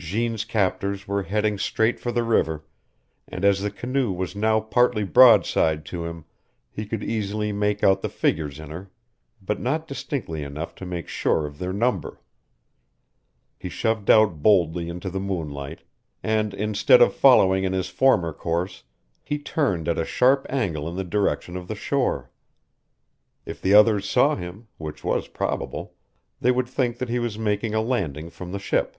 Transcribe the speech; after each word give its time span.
Jeanne's 0.00 0.44
captors 0.44 1.08
were 1.08 1.24
heading 1.24 1.58
straight 1.58 1.98
for 1.98 2.12
the 2.12 2.22
river, 2.22 2.64
and 3.26 3.44
as 3.44 3.62
the 3.62 3.70
canoe 3.70 4.12
was 4.12 4.36
now 4.36 4.60
partly 4.60 5.02
broadside 5.02 5.84
to 5.84 6.04
him 6.06 6.24
he 6.70 6.86
could 6.86 7.02
easily 7.02 7.50
make 7.50 7.82
out 7.82 8.00
the 8.00 8.08
figures 8.08 8.60
in 8.60 8.70
her, 8.70 8.92
but 9.42 9.58
not 9.58 9.88
distinctly 9.88 10.44
enough 10.44 10.72
to 10.76 10.86
make 10.86 11.08
sure 11.08 11.46
of 11.46 11.58
their 11.58 11.72
number. 11.72 12.20
He 13.58 13.68
shoved 13.68 14.08
out 14.08 14.40
boldly 14.40 14.88
into 14.88 15.10
the 15.10 15.18
moonlight, 15.18 15.80
and, 16.22 16.54
instead 16.54 17.02
of 17.02 17.12
following 17.12 17.64
in 17.64 17.72
his 17.72 17.88
former 17.88 18.32
course, 18.32 18.84
he 19.24 19.36
turned 19.36 19.88
at 19.88 19.98
a 19.98 20.04
sharp 20.04 20.46
angle 20.48 20.88
in 20.88 20.94
the 20.94 21.02
direction 21.02 21.56
of 21.56 21.66
the 21.66 21.74
shore. 21.74 22.30
If 23.44 23.60
the 23.60 23.74
others 23.74 24.08
saw 24.08 24.36
him, 24.36 24.68
which 24.78 25.02
was 25.02 25.26
probable, 25.26 25.96
they 26.40 26.52
would 26.52 26.68
think 26.68 26.98
that 26.98 27.08
he 27.08 27.18
was 27.18 27.36
making 27.36 27.74
a 27.74 27.80
landing 27.82 28.30
from 28.30 28.52
the 28.52 28.60
ship. 28.60 28.96